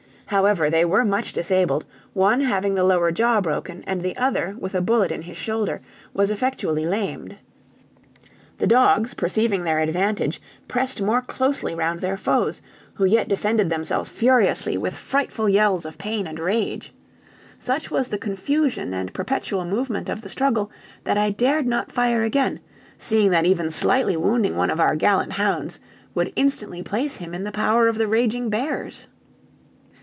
[0.27, 4.73] However, they were much disabled, one having the lower jaw broken, and the other, with
[4.73, 5.81] a bullet in his shoulder,
[6.13, 7.35] was effectually lamed.
[8.57, 12.61] The dogs, perceiving their advantage, pressed more closely round their foes,
[12.93, 16.93] who yet defended themselves furiously, with frightful yells of pain and rage.
[17.59, 20.71] Such was the confusion and perpetual movement of the struggle,
[21.03, 22.61] that I dared not fire again,
[22.97, 25.81] seeing that even slightly wounding one of our gallant hounds
[26.15, 29.09] would instantly place him in the power of the raging bears.